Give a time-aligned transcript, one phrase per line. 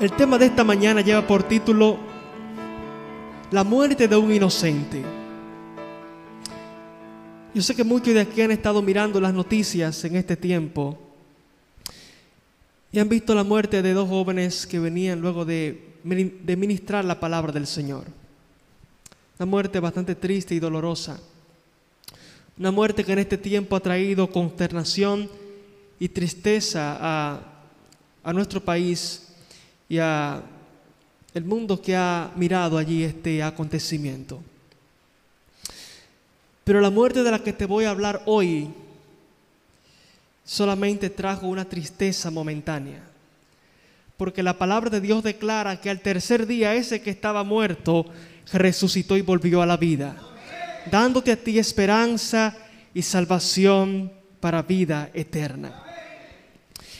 [0.00, 1.98] El tema de esta mañana lleva por título
[3.52, 5.02] La muerte de un inocente.
[7.54, 10.98] Yo sé que muchos de aquí han estado mirando las noticias en este tiempo
[12.90, 17.52] y han visto la muerte de dos jóvenes que venían luego de, ministrar la palabra
[17.52, 18.04] del Señor.
[19.38, 21.20] Una muerte bastante triste y dolorosa.
[22.58, 25.30] Una muerte que en este tiempo ha traído consternación
[26.00, 27.40] y tristeza a,
[28.24, 29.23] a nuestro país
[29.88, 30.42] y a
[31.34, 34.40] el mundo que ha mirado allí este acontecimiento.
[36.62, 38.70] Pero la muerte de la que te voy a hablar hoy
[40.44, 43.02] solamente trajo una tristeza momentánea.
[44.16, 48.06] Porque la palabra de Dios declara que al tercer día ese que estaba muerto
[48.52, 50.16] resucitó y volvió a la vida,
[50.90, 52.56] dándote a ti esperanza
[52.94, 55.82] y salvación para vida eterna.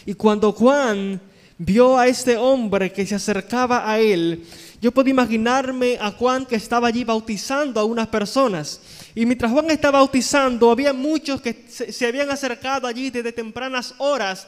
[0.05, 1.21] Y cuando Juan
[1.59, 4.45] vio a este hombre que se acercaba a él,
[4.81, 8.81] yo puedo imaginarme a Juan que estaba allí bautizando a unas personas.
[9.15, 14.47] Y mientras Juan estaba bautizando, había muchos que se, habían acercado allí desde tempranas horas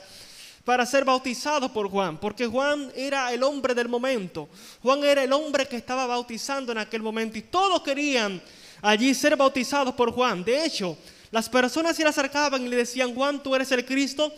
[0.64, 4.48] para ser bautizados por Juan, porque Juan era el hombre del momento.
[4.82, 8.42] Juan era el hombre que estaba bautizando en aquel momento y todos querían
[8.82, 10.44] allí ser bautizados por Juan.
[10.44, 10.98] De hecho,
[11.30, 14.32] las personas se le acercaban y le decían, Juan, tú eres el Cristo.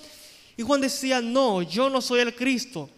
[0.58, 2.90] Y Juan decía, no, yo no soy el Cristo,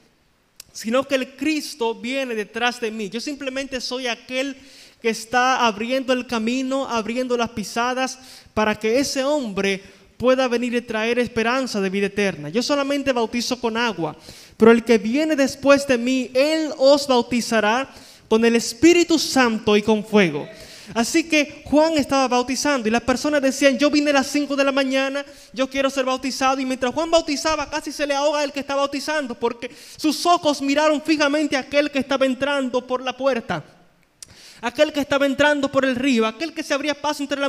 [0.72, 3.10] sino que el Cristo viene detrás de mí.
[3.10, 4.56] Yo simplemente soy aquel
[5.02, 8.18] que está abriendo el camino, abriendo las pisadas
[8.54, 9.82] para que ese hombre
[10.16, 12.48] pueda venir y traer esperanza de vida eterna.
[12.48, 14.16] Yo solamente bautizo con agua,
[14.56, 17.94] pero el que viene después de mí, él os bautizará
[18.26, 20.48] con el Espíritu Santo y con fuego.
[20.94, 24.64] Así que Juan estaba bautizando y las personas decían, yo vine a las 5 de
[24.64, 26.60] la mañana, yo quiero ser bautizado.
[26.60, 30.60] Y mientras Juan bautizaba, casi se le ahoga el que está bautizando, porque sus ojos
[30.60, 33.64] miraron fijamente a aquel que estaba entrando por la puerta,
[34.60, 37.48] aquel que estaba entrando por el río, aquel que se abría paso entre la,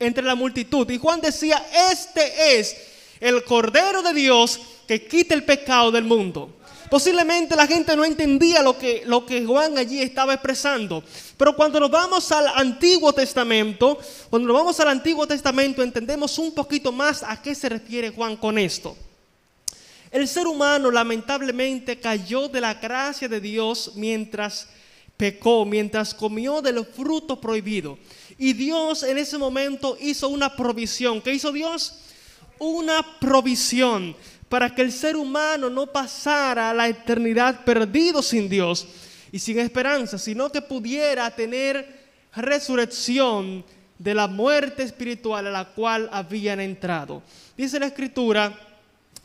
[0.00, 0.88] entre la multitud.
[0.90, 2.76] Y Juan decía, este es
[3.20, 6.56] el Cordero de Dios que quita el pecado del mundo.
[6.92, 11.02] Posiblemente la gente no entendía lo que, lo que Juan allí estaba expresando.
[11.38, 13.98] Pero cuando nos vamos al Antiguo Testamento,
[14.28, 18.36] cuando nos vamos al Antiguo Testamento entendemos un poquito más a qué se refiere Juan
[18.36, 18.94] con esto.
[20.10, 24.68] El ser humano lamentablemente cayó de la gracia de Dios mientras
[25.16, 27.98] pecó, mientras comió del fruto prohibido.
[28.36, 31.22] Y Dios en ese momento hizo una provisión.
[31.22, 32.00] ¿Qué hizo Dios?
[32.58, 34.14] Una provisión
[34.52, 38.86] para que el ser humano no pasara la eternidad perdido sin Dios
[39.32, 42.02] y sin esperanza, sino que pudiera tener
[42.36, 43.64] resurrección
[43.98, 47.22] de la muerte espiritual a la cual habían entrado.
[47.56, 48.52] Dice la escritura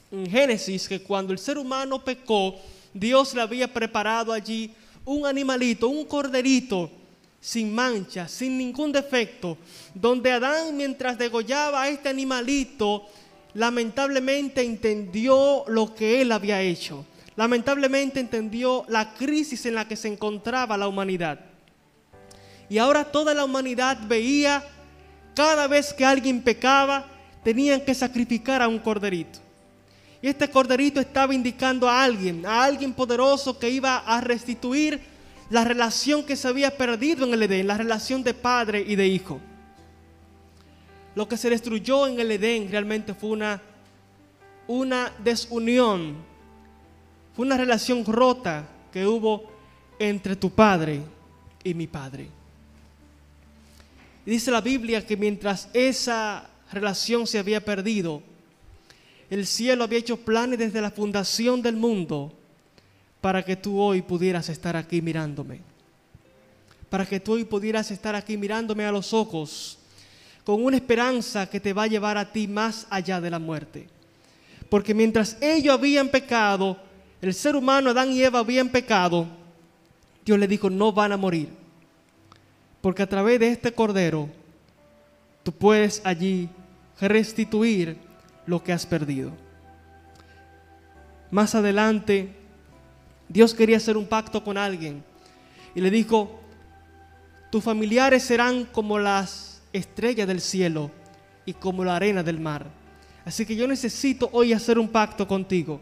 [0.10, 2.56] en Génesis que cuando el ser humano pecó,
[2.94, 4.74] Dios le había preparado allí
[5.04, 6.90] un animalito, un corderito,
[7.42, 9.58] sin mancha, sin ningún defecto,
[9.94, 13.10] donde Adán mientras degollaba a este animalito,
[13.54, 17.06] lamentablemente entendió lo que él había hecho.
[17.36, 21.40] Lamentablemente entendió la crisis en la que se encontraba la humanidad.
[22.70, 24.64] Y ahora toda la humanidad veía,
[25.36, 27.06] cada vez que alguien pecaba,
[27.44, 29.40] tenían que sacrificar a un corderito.
[30.22, 35.00] Y este corderito estaba indicando a alguien, a alguien poderoso que iba a restituir
[35.50, 39.08] la relación que se había perdido en el Edén, la relación de padre y de
[39.08, 39.40] hijo.
[41.18, 43.60] Lo que se destruyó en el Edén realmente fue una,
[44.68, 46.16] una desunión,
[47.36, 49.50] fue una relación rota que hubo
[49.98, 51.02] entre tu padre
[51.64, 52.28] y mi padre.
[54.28, 58.22] Dice la Biblia que mientras esa relación se había perdido,
[59.32, 62.32] el cielo había hecho planes desde la fundación del mundo
[63.22, 65.62] para que tú hoy pudieras estar aquí mirándome.
[66.92, 69.80] Para que tú hoy pudieras estar aquí mirándome a los ojos
[70.48, 73.90] con una esperanza que te va a llevar a ti más allá de la muerte.
[74.70, 76.78] Porque mientras ellos habían pecado,
[77.22, 79.28] el ser humano, Adán y Eva habían pecado,
[80.24, 81.50] Dios le dijo, no van a morir.
[82.80, 84.30] Porque a través de este cordero,
[85.44, 86.48] tú puedes allí
[87.02, 87.98] restituir
[88.46, 89.34] lo que has perdido.
[91.30, 92.34] Más adelante,
[93.28, 95.04] Dios quería hacer un pacto con alguien
[95.76, 96.40] y le dijo,
[97.52, 100.92] tus familiares serán como las estrella del cielo
[101.46, 102.68] y como la arena del mar.
[103.26, 105.80] Así que yo necesito hoy hacer un pacto contigo.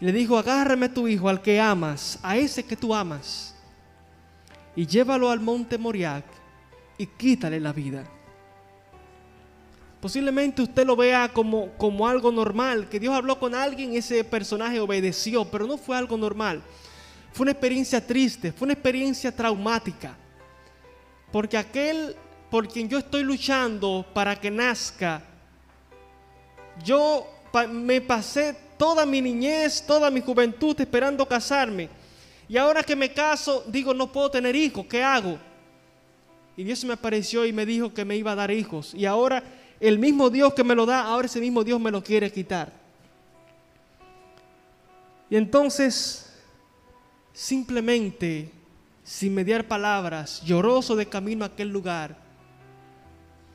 [0.00, 3.54] le dijo, agárrame a tu hijo, al que amas, a ese que tú amas,
[4.76, 6.24] y llévalo al monte Moriac
[6.98, 8.04] y quítale la vida.
[10.00, 14.78] Posiblemente usted lo vea como, como algo normal, que Dios habló con alguien ese personaje
[14.78, 16.62] obedeció, pero no fue algo normal.
[17.32, 20.14] Fue una experiencia triste, fue una experiencia traumática.
[21.32, 22.14] Porque aquel
[22.54, 25.20] por quien yo estoy luchando para que nazca,
[26.84, 27.26] yo
[27.68, 31.88] me pasé toda mi niñez, toda mi juventud esperando casarme.
[32.48, 35.36] Y ahora que me caso, digo, no puedo tener hijos, ¿qué hago?
[36.56, 38.94] Y Dios me apareció y me dijo que me iba a dar hijos.
[38.94, 39.42] Y ahora
[39.80, 42.72] el mismo Dios que me lo da, ahora ese mismo Dios me lo quiere quitar.
[45.28, 46.32] Y entonces,
[47.32, 48.52] simplemente,
[49.02, 52.22] sin mediar palabras, lloroso de camino a aquel lugar,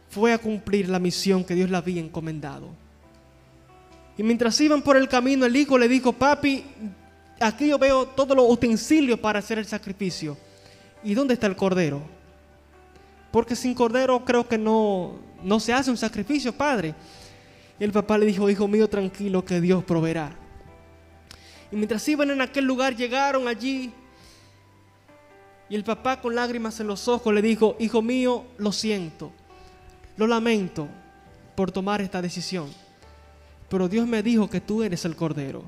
[0.10, 2.70] fue a cumplir la misión que Dios le había encomendado.
[4.18, 6.64] Y mientras iban por el camino, el hijo le dijo, papi,
[7.40, 10.38] aquí yo veo todos los utensilios para hacer el sacrificio.
[11.04, 12.02] ¿Y dónde está el cordero?
[13.32, 15.14] Porque sin cordero creo que no,
[15.44, 16.96] no se hace un sacrificio, padre.
[17.80, 20.36] Y el papá le dijo, hijo mío, tranquilo que Dios proveerá.
[21.72, 23.94] Y mientras iban en aquel lugar, llegaron allí.
[25.70, 29.32] Y el papá con lágrimas en los ojos le dijo, hijo mío, lo siento,
[30.20, 30.88] lo lamento
[31.56, 32.70] por tomar esta decisión.
[33.70, 35.64] Pero Dios me dijo que tú eres el cordero.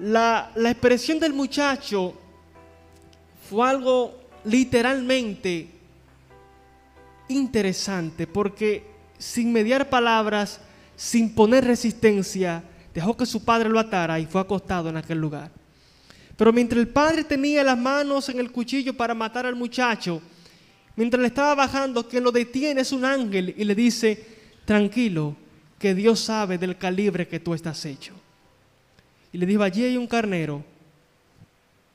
[0.00, 2.14] La, la expresión del muchacho
[3.48, 5.68] fue algo literalmente
[7.28, 8.84] interesante porque
[9.18, 10.58] sin mediar palabras,
[10.96, 15.52] sin poner resistencia, dejó que su padre lo atara y fue acostado en aquel lugar.
[16.36, 20.20] Pero mientras el padre tenía las manos en el cuchillo para matar al muchacho,
[20.96, 24.24] mientras le estaba bajando, que lo detiene es un ángel y le dice,
[24.64, 25.36] tranquilo,
[25.78, 28.14] que Dios sabe del calibre que tú estás hecho.
[29.32, 30.64] Y le dijo, allí hay un carnero,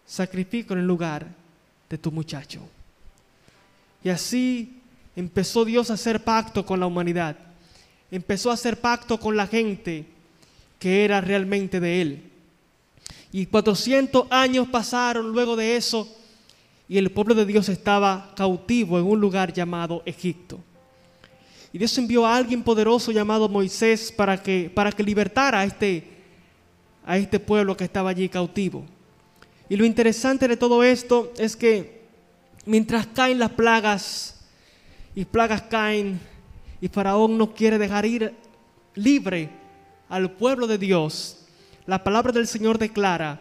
[0.05, 1.27] sacrifico en el lugar
[1.89, 2.61] de tu muchacho.
[4.03, 4.81] Y así
[5.15, 7.37] empezó Dios a hacer pacto con la humanidad.
[8.11, 10.05] Empezó a hacer pacto con la gente
[10.79, 12.23] que era realmente de Él.
[13.31, 16.18] Y 400 años pasaron luego de eso
[16.89, 20.59] y el pueblo de Dios estaba cautivo en un lugar llamado Egipto.
[21.71, 26.03] Y Dios envió a alguien poderoso llamado Moisés para que, para que libertara a este,
[27.05, 28.83] a este pueblo que estaba allí cautivo.
[29.69, 32.07] Y lo interesante de todo esto es que
[32.65, 34.47] mientras caen las plagas,
[35.13, 36.19] y plagas caen
[36.81, 38.33] y Faraón no quiere dejar ir
[38.95, 39.51] libre
[40.09, 41.45] al pueblo de Dios,
[41.85, 43.39] la palabra del Señor declara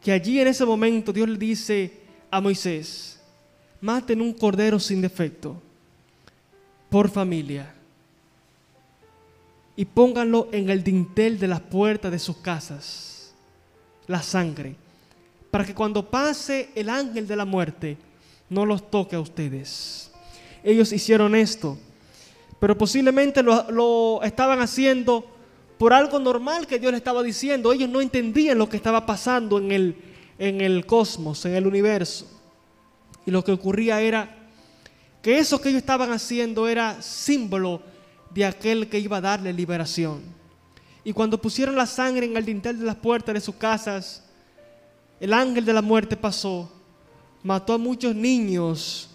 [0.00, 2.03] que allí en ese momento Dios le dice
[2.34, 3.20] a Moisés,
[3.80, 5.60] maten un cordero sin defecto
[6.90, 7.72] por familia
[9.76, 13.34] y pónganlo en el dintel de las puertas de sus casas,
[14.06, 14.76] la sangre,
[15.50, 17.96] para que cuando pase el ángel de la muerte
[18.48, 20.04] no los toque a ustedes
[20.64, 21.78] ellos hicieron esto.
[22.58, 25.26] Pero posiblemente lo, estaban haciendo
[25.78, 27.72] por algo normal que Dios les estaba diciendo.
[27.72, 29.94] Ellos no entendían lo que estaba pasando en el,
[30.38, 32.26] en el cosmos, en el universo.
[33.26, 34.36] Y lo que ocurría era
[35.22, 37.80] que eso que ellos estaban haciendo era símbolo
[38.30, 40.20] de aquel que iba a darle liberación.
[41.04, 44.22] Y cuando pusieron la sangre en el dintel de las puertas de sus casas,
[45.20, 46.70] el ángel de la muerte pasó,
[47.42, 49.10] mató a muchos niños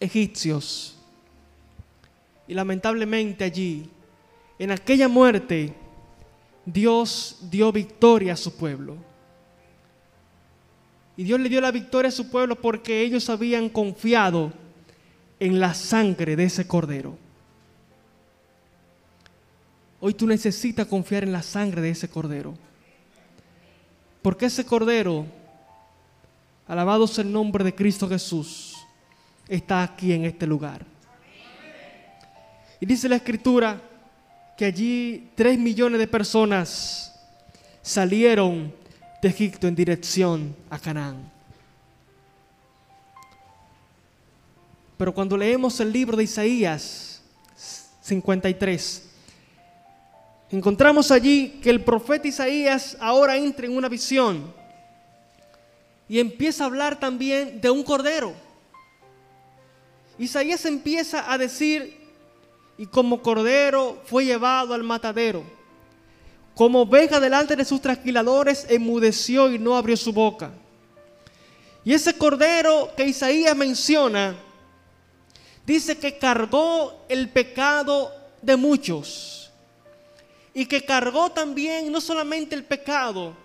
[0.00, 0.96] egipcios.
[2.46, 3.88] Y lamentablemente allí,
[4.58, 5.74] en aquella muerte,
[6.66, 8.96] Dios dio victoria a su pueblo.
[11.16, 14.52] Y Dios le dio la victoria a su pueblo porque ellos habían confiado
[15.38, 17.16] en la sangre de ese cordero.
[20.00, 22.54] Hoy tú necesitas confiar en la sangre de ese cordero.
[24.22, 25.26] Porque ese cordero,
[26.66, 28.74] alabado sea el nombre de Cristo Jesús,
[29.48, 30.84] está aquí en este lugar.
[32.80, 33.80] Y dice la escritura
[34.56, 37.14] que allí tres millones de personas
[37.82, 38.72] salieron
[39.24, 41.32] de Egipto en dirección a Canaán.
[44.98, 47.22] Pero cuando leemos el libro de Isaías
[48.02, 49.02] 53,
[50.50, 54.52] encontramos allí que el profeta Isaías ahora entra en una visión
[56.06, 58.34] y empieza a hablar también de un cordero.
[60.18, 61.98] Isaías empieza a decir,
[62.76, 65.44] y como cordero fue llevado al matadero,
[66.54, 70.52] como oveja delante de sus trasquiladores, enmudeció y no abrió su boca.
[71.84, 74.36] Y ese cordero que Isaías menciona,
[75.66, 79.50] dice que cargó el pecado de muchos.
[80.54, 83.36] Y que cargó también no solamente el pecado,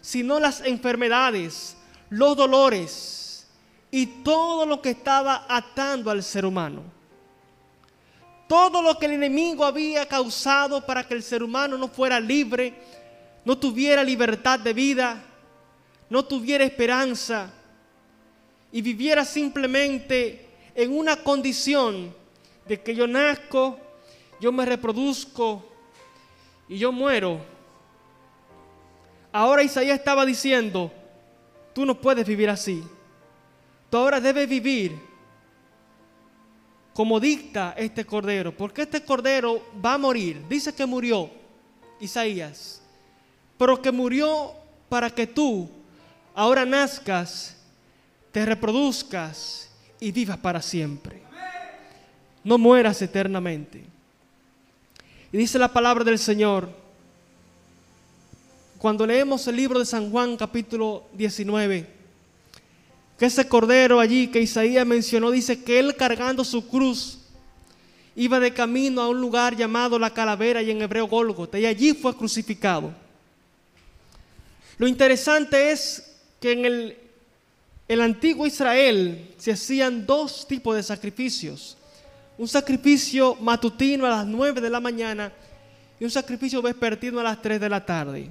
[0.00, 1.76] sino las enfermedades,
[2.10, 3.46] los dolores,
[3.90, 6.97] y todo lo que estaba atando al ser humano.
[8.48, 12.74] Todo lo que el enemigo había causado para que el ser humano no fuera libre,
[13.44, 15.22] no tuviera libertad de vida,
[16.08, 17.52] no tuviera esperanza
[18.72, 22.14] y viviera simplemente en una condición
[22.66, 23.78] de que yo nazco,
[24.40, 25.64] yo me reproduzco
[26.68, 27.40] y yo muero.
[29.30, 30.90] Ahora Isaías estaba diciendo,
[31.74, 32.82] tú no puedes vivir así.
[33.90, 35.07] Tú ahora debes vivir
[36.98, 40.42] como dicta este cordero, porque este cordero va a morir.
[40.48, 41.30] Dice que murió
[42.00, 42.82] Isaías,
[43.56, 44.50] pero que murió
[44.88, 45.70] para que tú
[46.34, 47.56] ahora nazcas,
[48.32, 51.22] te reproduzcas y vivas para siempre.
[52.42, 53.84] No mueras eternamente.
[55.30, 56.68] Y dice la palabra del Señor,
[58.76, 61.97] cuando leemos el libro de San Juan capítulo 19,
[63.18, 67.18] que ese cordero allí que Isaías mencionó dice que él cargando su cruz
[68.14, 71.94] iba de camino a un lugar llamado la calavera y en hebreo Gólgota y allí
[71.94, 72.92] fue crucificado.
[74.78, 76.96] Lo interesante es que en el,
[77.88, 81.76] el antiguo Israel se hacían dos tipos de sacrificios.
[82.38, 85.32] Un sacrificio matutino a las 9 de la mañana
[85.98, 88.30] y un sacrificio vespertino a las 3 de la tarde.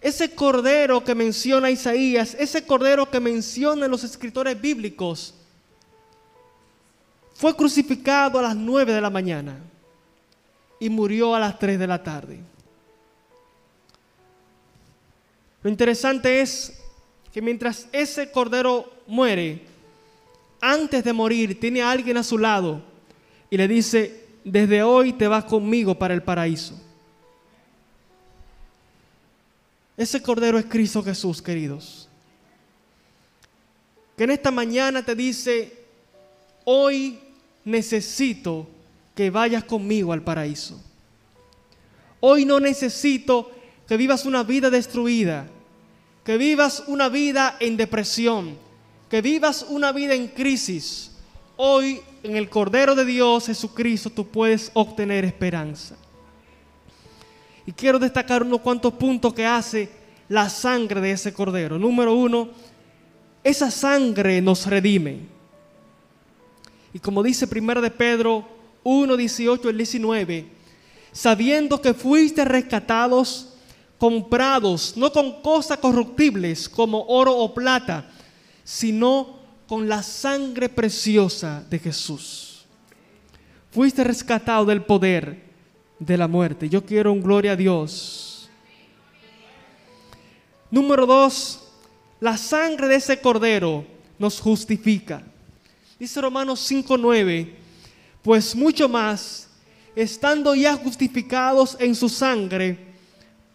[0.00, 5.34] Ese cordero que menciona Isaías, ese cordero que mencionan los escritores bíblicos,
[7.34, 9.58] fue crucificado a las 9 de la mañana
[10.78, 12.40] y murió a las 3 de la tarde.
[15.62, 16.80] Lo interesante es
[17.32, 19.62] que mientras ese cordero muere,
[20.60, 22.82] antes de morir, tiene a alguien a su lado
[23.50, 26.80] y le dice, desde hoy te vas conmigo para el paraíso.
[30.00, 32.08] Ese Cordero es Cristo Jesús, queridos.
[34.16, 35.76] Que en esta mañana te dice,
[36.64, 37.18] hoy
[37.66, 38.66] necesito
[39.14, 40.82] que vayas conmigo al paraíso.
[42.20, 43.50] Hoy no necesito
[43.86, 45.46] que vivas una vida destruida,
[46.24, 48.56] que vivas una vida en depresión,
[49.10, 51.10] que vivas una vida en crisis.
[51.58, 55.94] Hoy en el Cordero de Dios, Jesucristo, tú puedes obtener esperanza.
[57.66, 59.90] Y quiero destacar unos cuantos puntos que hace
[60.28, 61.78] la sangre de ese cordero.
[61.78, 62.48] Número uno,
[63.42, 65.20] esa sangre nos redime.
[66.92, 68.46] Y como dice 1 de Pedro
[68.82, 70.46] 1, 18 al 19,
[71.12, 73.54] sabiendo que fuiste rescatados,
[73.98, 78.10] comprados, no con cosas corruptibles como oro o plata,
[78.64, 82.64] sino con la sangre preciosa de Jesús.
[83.70, 85.49] Fuiste rescatado del poder
[86.00, 86.68] de la muerte.
[86.68, 88.50] Yo quiero un gloria a Dios.
[90.70, 91.60] Número dos,
[92.18, 93.84] la sangre de ese cordero
[94.18, 95.22] nos justifica.
[95.98, 97.54] Dice Romanos 5:9,
[98.22, 99.48] pues mucho más,
[99.94, 102.78] estando ya justificados en su sangre,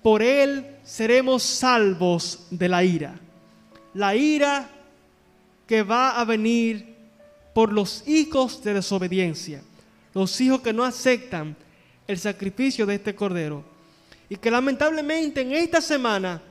[0.04, 3.20] por él seremos salvos de la ira.
[3.94, 4.70] La ira
[5.66, 6.96] que va a venir
[7.54, 9.64] por los hijos de desobediencia,
[10.14, 11.56] los hijos que no aceptan
[12.08, 13.64] el sacrificio de este cordero.
[14.30, 16.42] Y que lamentablemente en esta semana,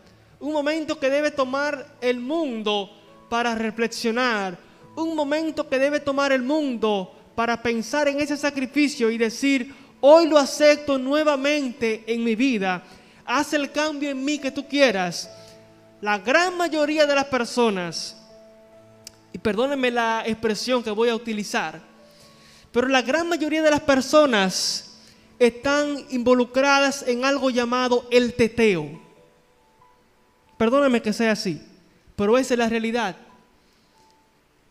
[0.40, 2.90] un momento que debe tomar el mundo
[3.28, 4.56] para reflexionar,
[4.96, 10.28] un momento que debe tomar el mundo para pensar en ese sacrificio y decir, hoy
[10.28, 12.82] lo acepto nuevamente en mi vida,
[13.24, 15.30] haz el cambio en mí que tú quieras.
[16.00, 18.16] La gran mayoría de las personas,
[19.32, 21.80] y perdónenme la expresión que voy a utilizar,
[22.70, 24.93] pero la gran mayoría de las personas
[25.38, 29.00] están involucradas en algo llamado el teteo.
[30.56, 31.60] Perdónenme que sea así,
[32.16, 33.16] pero esa es la realidad.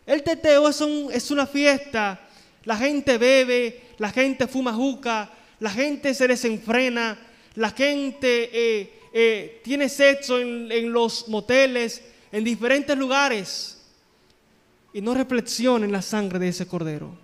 [0.06, 2.28] El teteo es, es una fiesta,
[2.66, 5.30] la gente bebe, la gente fuma juca,
[5.60, 7.18] la gente se desenfrena,
[7.56, 12.02] la gente eh, eh, tiene sexo en, en los moteles,
[12.32, 13.78] en diferentes lugares,
[14.94, 17.23] y no reflexiona en la sangre de ese cordero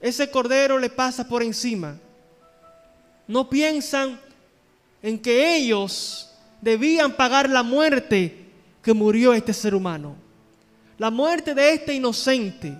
[0.00, 1.96] ese cordero le pasa por encima.
[3.26, 4.18] No piensan
[5.02, 6.30] en que ellos
[6.60, 8.48] debían pagar la muerte
[8.82, 10.16] que murió este ser humano.
[10.96, 12.76] La muerte de este inocente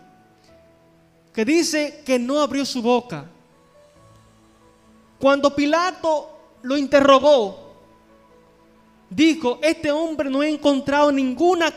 [1.32, 3.26] que dice que no abrió su boca.
[5.18, 7.74] Cuando Pilato lo interrogó,
[9.10, 11.72] dijo, este hombre no ha encontrado ninguna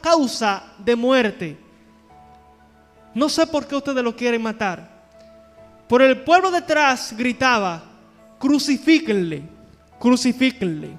[0.00, 1.69] causa de muerte
[3.14, 4.88] no sé por qué ustedes lo quieren matar.
[5.88, 7.82] Por el pueblo detrás gritaba,
[8.38, 9.42] crucifíquenle,
[9.98, 10.96] crucifíquenle.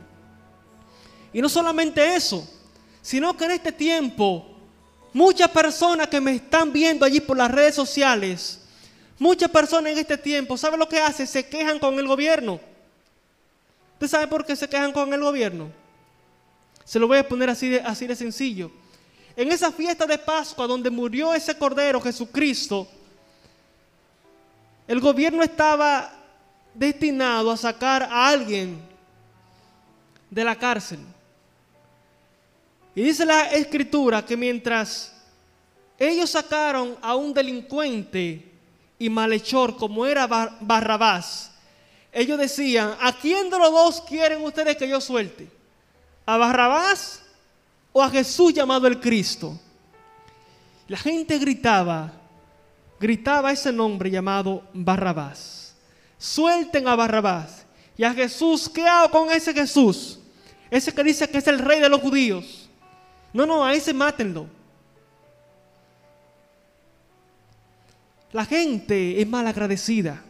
[1.34, 2.48] Y no solamente eso,
[3.01, 4.46] sino que en este tiempo
[5.13, 8.62] muchas personas que me están viendo allí por las redes sociales,
[9.18, 11.25] muchas personas en este tiempo, ¿saben lo que hacen?
[11.25, 12.60] Se quejan con el gobierno.
[13.94, 15.72] ¿Usted sabe por qué se quejan con el gobierno?
[16.84, 18.72] Se lo voy a poner así de, así de sencillo.
[19.36, 22.88] En esa fiesta de Pascua donde murió ese Cordero Jesucristo,
[24.88, 26.12] el gobierno estaba
[26.74, 28.82] destinado a sacar a alguien
[30.30, 31.00] de la cárcel.
[32.94, 35.14] Y dice la escritura que mientras
[35.98, 38.52] ellos sacaron a un delincuente
[39.00, 41.52] y malhechor como era Barrabás,
[42.12, 45.48] ellos decían, ¿a quién de los dos quieren ustedes que yo suelte?
[46.26, 47.21] ¿A Barrabás
[47.94, 49.60] o a Jesús llamado el Cristo?
[50.88, 52.12] La gente gritaba,
[53.00, 55.76] gritaba ese nombre llamado Barrabás.
[56.18, 57.66] Suelten a Barrabás.
[57.98, 60.20] Y a Jesús, ¿qué hago con ese Jesús?
[60.70, 62.70] Ese que dice que es el rey de los judíos.
[63.34, 64.48] No, no, a ese mátenlo.
[68.32, 70.22] La gente es mal agradecida.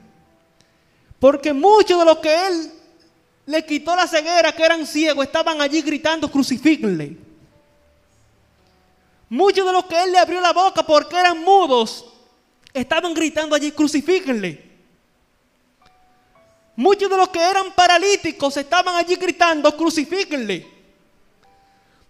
[1.19, 2.71] Porque muchos de los que él
[3.45, 7.30] le quitó la ceguera, que eran ciegos, estaban allí gritando, crucifíquenle.
[9.31, 12.05] Muchos de los que él le abrió la boca porque eran mudos,
[12.73, 14.69] estaban gritando allí, crucifíquenle.
[16.75, 20.67] Muchos de los que eran paralíticos estaban allí gritando, crucifíquenle.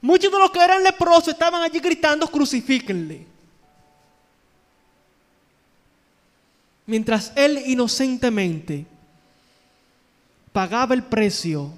[0.01, 3.27] Muchos de los que eran leprosos estaban allí gritando, crucifíquenle.
[6.87, 8.87] Mientras él inocentemente
[10.51, 11.71] pagaba el precio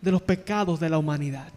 [0.00, 1.48] de los pecados de la humanidad.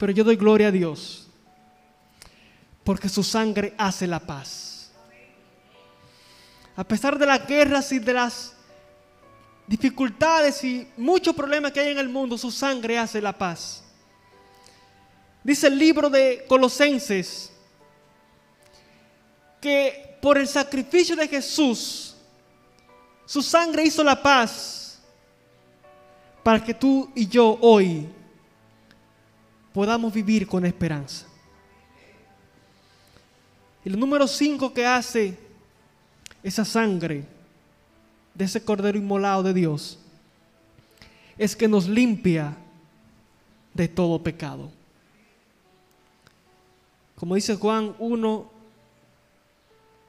[0.00, 1.28] Pero yo doy gloria a Dios
[2.82, 4.90] porque su sangre hace la paz.
[6.74, 8.54] A pesar de las guerras y de las
[9.66, 13.84] dificultades y muchos problemas que hay en el mundo, su sangre hace la paz.
[15.44, 17.52] Dice el libro de Colosenses
[19.60, 22.16] que por el sacrificio de Jesús,
[23.26, 24.98] su sangre hizo la paz
[26.42, 28.08] para que tú y yo hoy
[29.72, 31.26] podamos vivir con esperanza.
[33.84, 35.38] El número 5 que hace
[36.42, 37.24] esa sangre
[38.34, 39.98] de ese cordero inmolado de Dios
[41.38, 42.56] es que nos limpia
[43.72, 44.70] de todo pecado.
[47.16, 48.50] Como dice Juan 1,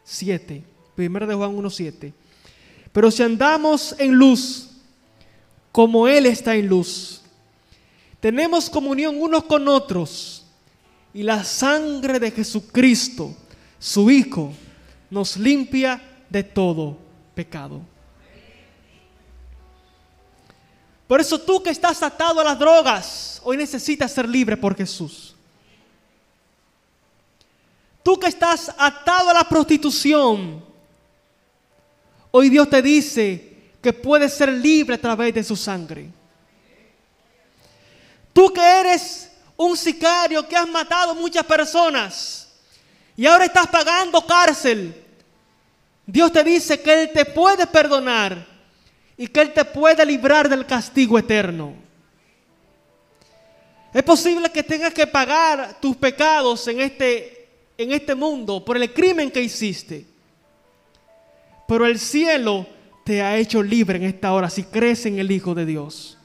[0.04, 0.64] 7,
[0.96, 2.14] primero de Juan 1, 7.
[2.92, 4.70] Pero si andamos en luz,
[5.72, 7.21] como Él está en luz,
[8.22, 10.46] tenemos comunión unos con otros
[11.14, 13.36] y la sangre de Jesucristo,
[13.80, 14.54] su Hijo,
[15.10, 16.98] nos limpia de todo
[17.34, 17.82] pecado.
[21.08, 25.36] Por eso tú que estás atado a las drogas, hoy necesitas ser libre por Jesús.
[28.04, 30.64] Tú que estás atado a la prostitución,
[32.30, 36.21] hoy Dios te dice que puedes ser libre a través de su sangre.
[38.34, 42.48] Tú que eres un sicario que has matado muchas personas
[43.16, 44.96] y ahora estás pagando cárcel,
[46.06, 48.48] Dios te dice que Él te puede perdonar
[49.18, 51.76] y que Él te puede librar del castigo eterno.
[53.94, 58.94] Es posible que tengas que pagar tus pecados en este, en este mundo por el
[58.94, 60.06] crimen que hiciste.
[61.68, 62.66] Pero el cielo
[63.04, 66.18] te ha hecho libre en esta hora si crees en el Hijo de Dios.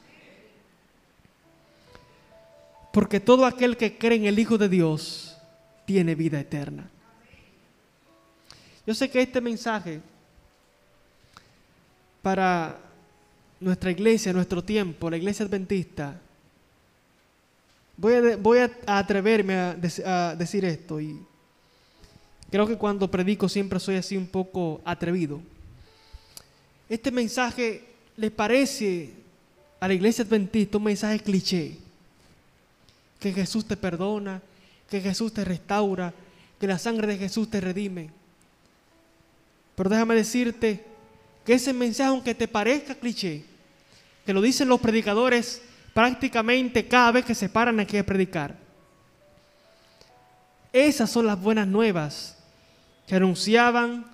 [2.97, 5.37] Porque todo aquel que cree en el Hijo de Dios
[5.85, 6.89] tiene vida eterna.
[8.87, 10.01] Yo sé que este mensaje
[12.23, 12.79] para
[13.59, 16.19] nuestra iglesia, nuestro tiempo, la iglesia adventista,
[17.97, 21.23] voy a, voy a atreverme a, a decir esto y
[22.49, 25.39] creo que cuando predico siempre soy así un poco atrevido.
[26.89, 27.83] Este mensaje
[28.15, 29.13] le parece
[29.79, 31.85] a la iglesia adventista un mensaje cliché,
[33.19, 34.41] que Jesús te perdona,
[34.89, 36.13] que Jesús te restaura,
[36.59, 38.09] que la sangre de Jesús te redime.
[39.75, 40.83] Pero déjame decirte
[41.45, 43.45] que ese mensaje, aunque te parezca cliché,
[44.25, 45.61] que lo dicen los predicadores
[45.93, 48.55] prácticamente cada vez que se paran aquí a predicar,
[50.73, 52.37] esas son las buenas nuevas
[53.07, 54.05] que anunciaban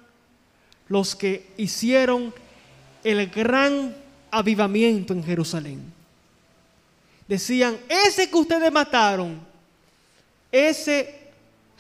[0.88, 2.34] los que hicieron
[3.04, 3.96] el gran
[4.32, 6.03] avivamiento en Jerusalén.
[7.28, 9.40] Decían, ese que ustedes mataron,
[10.52, 11.30] ese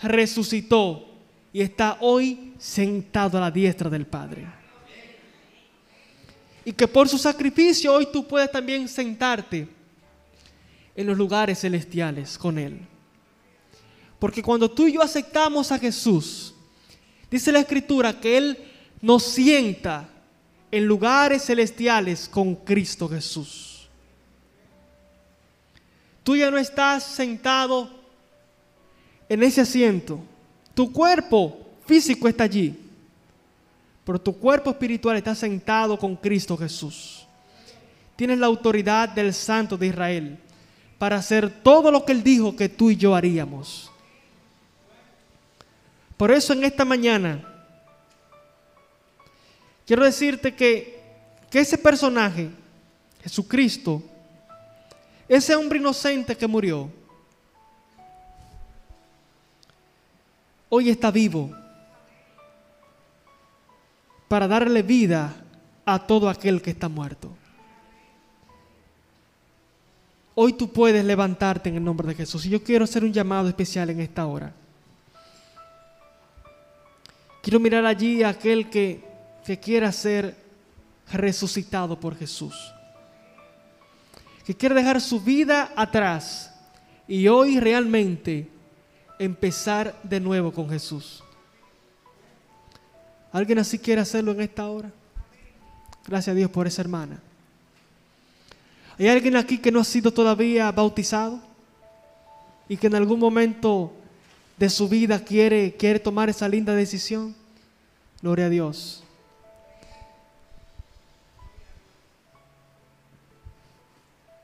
[0.02, 1.06] resucitó
[1.52, 4.64] y está hoy sentado a la diestra del Padre
[6.66, 9.68] y que por su sacrificio hoy tú puedes también sentarte
[10.96, 12.80] en los lugares celestiales con Él.
[14.20, 16.54] Porque cuando tú y yo aceptamos a Jesús,
[17.30, 18.58] dice la Escritura que Él
[19.02, 20.08] nos sienta
[20.72, 23.73] en lugares celestiales con Cristo Jesús.
[26.24, 27.90] Tú ya no estás sentado
[29.28, 30.20] en ese asiento.
[30.74, 32.76] Tu cuerpo físico está allí,
[34.06, 37.28] pero tu cuerpo espiritual está sentado con Cristo Jesús.
[38.16, 40.40] Tienes la autoridad del Santo de Israel
[40.98, 43.92] para hacer todo lo que Él dijo que tú y yo haríamos.
[46.16, 47.44] Por eso en esta mañana
[49.86, 51.02] quiero decirte que,
[51.50, 52.50] que ese personaje,
[53.22, 54.02] Jesucristo,
[55.36, 56.92] ese hombre inocente que murió,
[60.70, 61.52] hoy está vivo
[64.28, 65.34] para darle vida
[65.86, 67.30] a todo aquel que está muerto.
[70.36, 72.46] Hoy tú puedes levantarte en el nombre de Jesús.
[72.46, 74.54] Y yo quiero hacer un llamado especial en esta hora.
[77.42, 79.04] Quiero mirar allí a aquel que,
[79.46, 80.36] que quiera ser
[81.12, 82.74] resucitado por Jesús.
[84.46, 86.54] Que quiere dejar su vida atrás
[87.08, 88.48] y hoy realmente
[89.20, 91.24] empezar de nuevo con Jesús.
[93.32, 94.92] ¿Alguien así quiere hacerlo en esta hora?
[96.06, 97.20] Gracias a Dios por esa hermana.
[99.00, 101.40] ¿Hay alguien aquí que no ha sido todavía bautizado?
[102.70, 103.92] Y que en algún momento
[104.58, 107.36] de su vida quiere, quiere tomar esa linda decisión.
[108.22, 109.03] Gloria a Dios.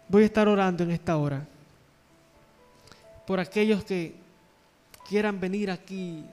[0.09, 1.47] Voy a estar orando en esta hora
[3.27, 4.15] por aquellos que
[5.07, 6.25] quieran venir aquí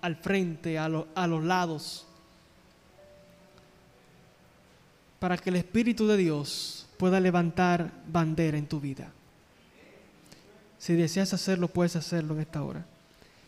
[0.00, 2.04] al frente, a, a los lados,
[5.20, 9.12] para que el Espíritu de Dios pueda levantar bandera en tu vida.
[10.78, 12.84] Si deseas hacerlo, puedes hacerlo en esta hora.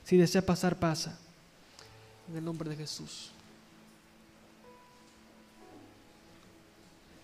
[0.04, 1.18] Si deseas pasar, pasa.
[2.30, 3.32] En el nombre de Jesús.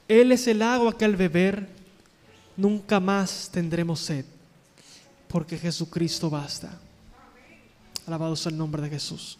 [0.09, 1.80] Él es el agua que al beber
[2.61, 4.25] nunca más tendremos sed,
[5.29, 6.79] porque Jesucristo basta.
[8.07, 9.39] Alabado sea el nombre de Jesús.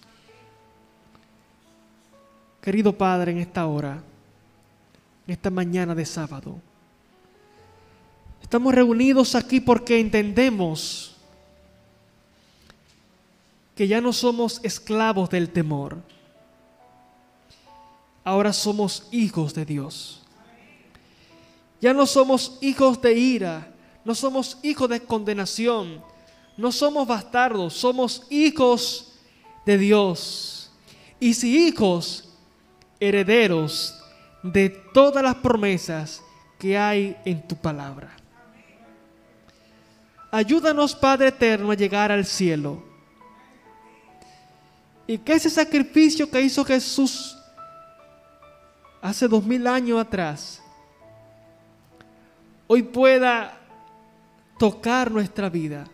[2.61, 4.03] Querido Padre, en esta hora,
[5.27, 6.59] en esta mañana de sábado,
[8.43, 11.17] estamos reunidos aquí porque entendemos
[13.75, 15.99] que ya no somos esclavos del temor.
[18.25, 20.21] Ahora somos hijos de Dios.
[21.81, 23.73] Ya no somos hijos de ira,
[24.05, 26.03] no somos hijos de condenación,
[26.57, 29.13] no somos bastardos, somos hijos
[29.65, 30.71] de Dios.
[31.19, 32.29] Y si hijos,
[32.99, 33.95] herederos
[34.43, 36.23] de todas las promesas
[36.59, 38.15] que hay en tu palabra.
[40.31, 42.83] Ayúdanos, Padre Eterno, a llegar al cielo.
[45.07, 47.37] Y que ese sacrificio que hizo Jesús
[49.03, 50.60] hace dos mil años atrás,
[52.71, 53.59] hoy pueda
[54.59, 55.89] tocar nuestra vida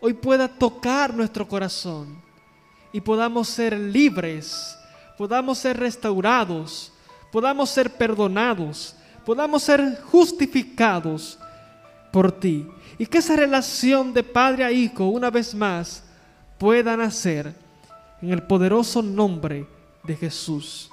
[0.00, 2.22] hoy pueda tocar nuestro corazón
[2.92, 4.78] y podamos ser libres,
[5.18, 6.92] podamos ser restaurados,
[7.32, 11.38] podamos ser perdonados, podamos ser justificados
[12.12, 12.66] por ti.
[12.98, 16.04] Y que esa relación de padre a hijo una vez más
[16.56, 17.52] pueda nacer
[18.22, 19.66] en el poderoso nombre
[20.04, 20.90] de Jesús.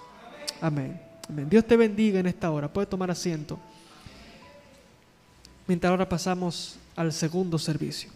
[0.60, 1.00] Amén.
[1.30, 1.48] Amén.
[1.50, 2.68] Dios te bendiga en esta hora.
[2.68, 3.58] Puede tomar asiento.
[5.68, 8.10] Mientras ahora pasamos al segundo servicio.